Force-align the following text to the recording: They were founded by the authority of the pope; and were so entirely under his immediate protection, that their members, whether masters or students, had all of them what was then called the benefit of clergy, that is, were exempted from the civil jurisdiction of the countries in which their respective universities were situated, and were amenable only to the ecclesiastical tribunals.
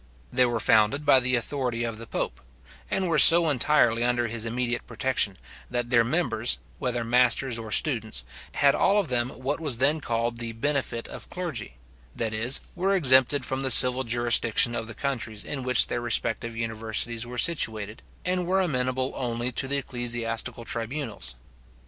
They 0.33 0.47
were 0.47 0.59
founded 0.59 1.05
by 1.05 1.19
the 1.19 1.35
authority 1.35 1.83
of 1.83 1.99
the 1.99 2.07
pope; 2.07 2.41
and 2.89 3.07
were 3.07 3.19
so 3.19 3.51
entirely 3.51 4.03
under 4.03 4.25
his 4.27 4.45
immediate 4.47 4.87
protection, 4.87 5.37
that 5.69 5.91
their 5.91 6.03
members, 6.03 6.57
whether 6.79 7.03
masters 7.03 7.59
or 7.59 7.69
students, 7.71 8.23
had 8.53 8.73
all 8.73 8.99
of 8.99 9.09
them 9.09 9.29
what 9.29 9.59
was 9.59 9.77
then 9.77 10.01
called 10.01 10.37
the 10.37 10.53
benefit 10.53 11.07
of 11.07 11.29
clergy, 11.29 11.77
that 12.15 12.33
is, 12.33 12.61
were 12.75 12.95
exempted 12.95 13.45
from 13.45 13.61
the 13.61 13.69
civil 13.69 14.03
jurisdiction 14.03 14.73
of 14.73 14.87
the 14.87 14.95
countries 14.95 15.43
in 15.43 15.61
which 15.63 15.85
their 15.85 16.01
respective 16.01 16.55
universities 16.55 17.27
were 17.27 17.37
situated, 17.37 18.01
and 18.25 18.47
were 18.47 18.59
amenable 18.59 19.13
only 19.15 19.51
to 19.51 19.67
the 19.67 19.77
ecclesiastical 19.77 20.65
tribunals. 20.65 21.35